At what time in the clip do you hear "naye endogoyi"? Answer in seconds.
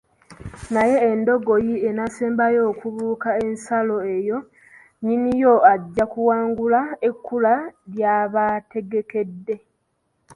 0.73-1.75